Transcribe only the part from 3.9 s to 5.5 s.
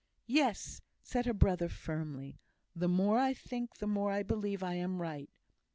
I believe I am right.